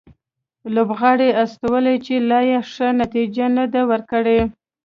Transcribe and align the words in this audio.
لوبغاړي 0.75 1.29
استولي 1.43 1.95
چې 2.05 2.15
لا 2.29 2.39
یې 2.49 2.59
ښه 2.71 2.87
نتیجه 3.01 3.45
نه 3.57 3.65
ده 3.73 3.81
ورکړې 3.91 4.39